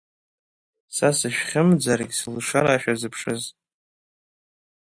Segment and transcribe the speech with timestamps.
[0.95, 3.43] Са сышәхьымӡаргь сылашара шәазыԥшыз!